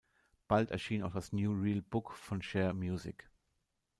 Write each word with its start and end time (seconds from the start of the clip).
Bald 0.47 0.71
erschien 0.71 1.03
auch 1.03 1.13
das 1.13 1.31
"New 1.31 1.53
Real 1.53 1.83
Book" 1.83 2.13
von 2.13 2.41
Sher 2.41 2.73
Music. 2.73 3.29